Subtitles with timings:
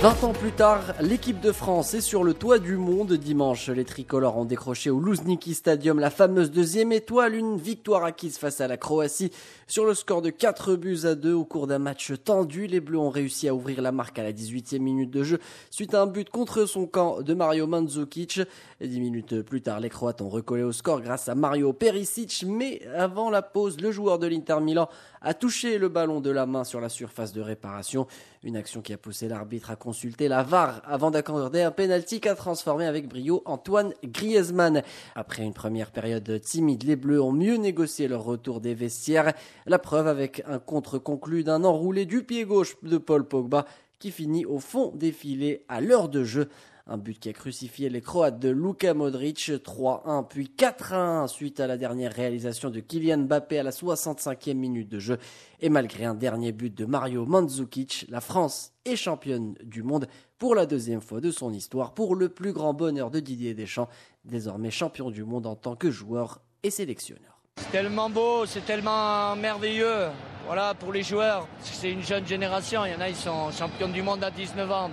[0.00, 3.14] 20 ans plus tard, l'équipe de France est sur le toit du monde.
[3.14, 8.38] Dimanche, les tricolores ont décroché au Luzniki Stadium la fameuse deuxième étoile, une victoire acquise
[8.38, 9.32] face à la Croatie
[9.66, 12.68] sur le score de 4 buts à 2 au cours d'un match tendu.
[12.68, 15.94] Les Bleus ont réussi à ouvrir la marque à la 18e minute de jeu suite
[15.94, 18.40] à un but contre son camp de Mario Mandzukic.
[18.80, 22.82] Dix minutes plus tard, les Croates ont recollé au score grâce à Mario Perisic, mais
[22.96, 24.88] avant la pause, le joueur de l'Inter Milan
[25.20, 28.06] a touché le ballon de la main sur la surface de réparation.
[28.44, 29.76] Une action qui a poussé l'arbitre à
[30.20, 34.82] la VAR avant d'accorder un penalty qu'a transformé avec brio Antoine Griezmann.
[35.14, 39.32] Après une première période timide, les Bleus ont mieux négocié leur retour des vestiaires.
[39.66, 43.64] La preuve avec un contre conclu d'un enroulé du pied gauche de Paul Pogba
[43.98, 46.48] qui finit au fond des filets à l'heure de jeu.
[46.90, 51.66] Un but qui a crucifié les Croates de Luka Modric 3-1 puis 4-1 suite à
[51.66, 55.18] la dernière réalisation de Kylian Mbappé à la 65e minute de jeu.
[55.60, 60.08] Et malgré un dernier but de Mario Mandzukic, la France est championne du monde
[60.38, 63.90] pour la deuxième fois de son histoire pour le plus grand bonheur de Didier Deschamps,
[64.24, 67.42] désormais champion du monde en tant que joueur et sélectionneur.
[67.58, 70.06] C'est tellement beau, c'est tellement merveilleux.
[70.46, 72.86] Voilà, pour les joueurs, c'est une jeune génération.
[72.86, 74.90] Il y en a, ils sont champions du monde à 19 ans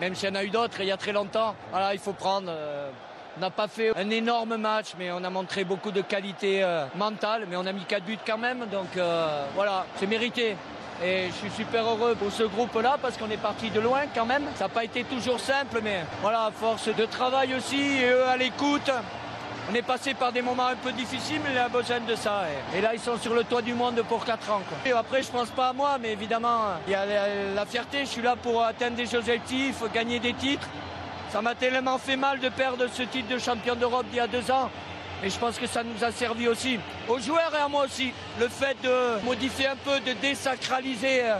[0.00, 1.54] même s'il y en a eu d'autres il y a très longtemps.
[1.70, 2.48] Voilà, il faut prendre.
[2.50, 2.90] Euh,
[3.36, 6.86] on n'a pas fait un énorme match, mais on a montré beaucoup de qualité euh,
[6.96, 8.66] mentale, mais on a mis 4 buts quand même.
[8.70, 10.56] Donc euh, voilà, c'est mérité.
[11.04, 14.26] Et je suis super heureux pour ce groupe-là parce qu'on est parti de loin quand
[14.26, 14.42] même.
[14.56, 18.36] Ça n'a pas été toujours simple, mais voilà, force de travail aussi et eux à
[18.36, 18.90] l'écoute,
[19.70, 22.44] on est passé par des moments un peu difficiles, mais il a besoin de ça.
[22.74, 24.62] Et, là, ils sont sur le toit du monde pour 4 ans.
[24.96, 27.04] Après, je pense pas à moi, mais évidemment, il y a
[27.54, 28.00] la, fierté.
[28.00, 30.66] Je suis là pour atteindre des objectifs, gagner des titres.
[31.30, 34.26] Ça m'a tellement fait mal de perdre ce titre de champion d'Europe d'il y a
[34.26, 34.70] deux ans.
[35.22, 38.12] Et je pense que ça nous a servi aussi, aux joueurs et à moi aussi.
[38.40, 41.36] Le fait de modifier un peu, de désacraliser euh,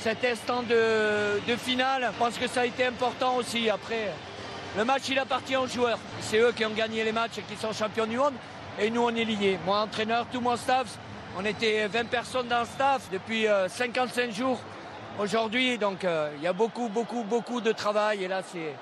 [0.00, 3.68] cet instant de finale, je pense que ça a été important aussi.
[3.68, 4.12] Après,
[4.76, 5.98] le match, il appartient aux joueurs.
[6.20, 8.34] C'est eux qui ont gagné les matchs et qui sont champions du monde.
[8.78, 9.58] Et nous, on est liés.
[9.64, 10.98] Moi, entraîneur, tout mon staff,
[11.38, 14.60] on était 20 personnes dans le staff depuis 55 euh, jours
[15.18, 15.78] aujourd'hui.
[15.78, 18.24] Donc, euh, il y a beaucoup, beaucoup, beaucoup de travail.
[18.24, 18.74] Et là, c'est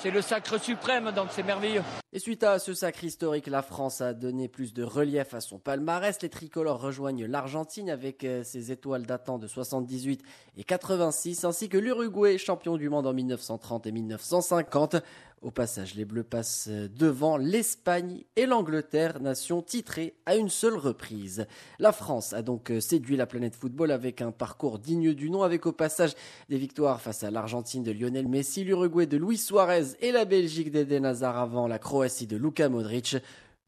[0.00, 1.82] c'est le sacre suprême, donc c'est merveilleux.
[2.12, 5.58] Et suite à ce sacre historique, la France a donné plus de relief à son
[5.58, 6.16] palmarès.
[6.22, 10.22] Les tricolores rejoignent l'Argentine avec euh, ses étoiles datant de 78
[10.56, 14.96] et 86, ainsi que l'Uruguay, champion du monde en 1930 et 1950.
[15.40, 21.46] Au passage, les Bleus passent devant l'Espagne et l'Angleterre, nation titrée à une seule reprise.
[21.78, 25.64] La France a donc séduit la planète football avec un parcours digne du nom, avec
[25.66, 26.14] au passage
[26.48, 30.72] des victoires face à l'Argentine de Lionel Messi, l'Uruguay de Luis Suarez et la Belgique
[30.72, 33.16] d'Eden Hazard avant la Croatie de Luka Modric.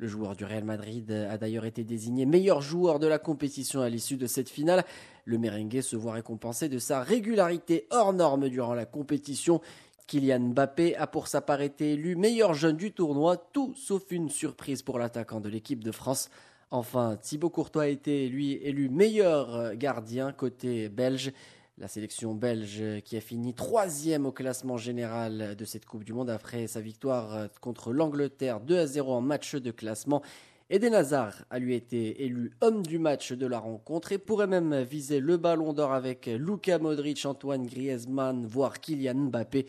[0.00, 3.90] Le joueur du Real Madrid a d'ailleurs été désigné meilleur joueur de la compétition à
[3.90, 4.82] l'issue de cette finale.
[5.26, 9.60] Le merengue se voit récompensé de sa régularité hors norme durant la compétition.
[10.10, 14.28] Kylian Mbappé a pour sa part été élu meilleur jeune du tournoi, tout sauf une
[14.28, 16.30] surprise pour l'attaquant de l'équipe de France.
[16.72, 21.30] Enfin, Thibaut Courtois a été lui élu meilleur gardien côté belge.
[21.78, 26.30] La sélection belge qui a fini troisième au classement général de cette Coupe du Monde
[26.30, 30.22] après sa victoire contre l'Angleterre 2 à 0 en match de classement.
[30.70, 34.82] Eden Hazard a lui été élu homme du match de la rencontre et pourrait même
[34.82, 39.66] viser le ballon d'or avec Luka Modric, Antoine Griezmann, voire Kylian Mbappé.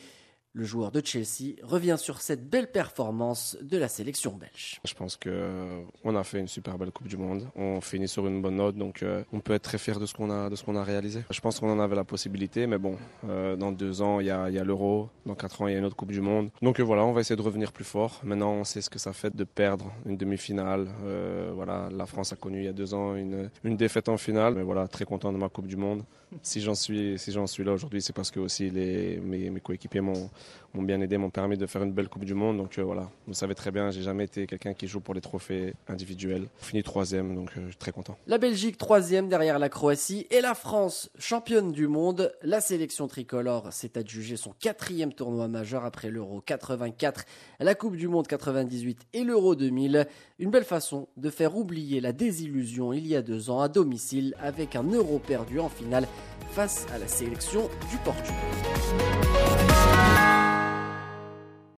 [0.53, 4.81] Le joueur de Chelsea revient sur cette belle performance de la sélection belge.
[4.83, 7.47] Je pense qu'on a fait une super belle Coupe du Monde.
[7.55, 10.13] On finit sur une bonne note, donc euh, on peut être très fier de ce
[10.13, 11.23] qu'on a, de ce qu'on a réalisé.
[11.29, 12.97] Je pense qu'on en avait la possibilité, mais bon,
[13.29, 15.85] euh, dans deux ans il y a, l'Euro, dans quatre ans il y a une
[15.85, 16.49] autre Coupe du Monde.
[16.61, 18.19] Donc euh, voilà, on va essayer de revenir plus fort.
[18.25, 20.89] Maintenant, on sait ce que ça fait de perdre une demi-finale.
[21.55, 24.55] voilà, la France a connu il y a deux ans une, une défaite en finale,
[24.55, 26.03] mais voilà, très content de ma Coupe du Monde.
[26.43, 29.59] Si j'en suis, si j'en suis là aujourd'hui, c'est parce que aussi les, mes, mes
[29.59, 30.29] coéquipiers m'ont
[30.73, 32.57] m'ont bien aidé, m'ont permis de faire une belle Coupe du Monde.
[32.57, 35.21] Donc euh, voilà, vous savez très bien, j'ai jamais été quelqu'un qui joue pour les
[35.21, 36.47] trophées individuels.
[36.61, 38.17] On finit troisième, donc euh, je suis très content.
[38.27, 42.33] La Belgique troisième derrière la Croatie et la France championne du monde.
[42.41, 47.25] La sélection tricolore s'est adjugée son quatrième tournoi majeur après l'Euro 84,
[47.59, 50.07] la Coupe du Monde 98 et l'Euro 2000.
[50.39, 54.35] Une belle façon de faire oublier la désillusion il y a deux ans à domicile
[54.39, 56.07] avec un Euro perdu en finale
[56.51, 58.35] face à la sélection du Portugal.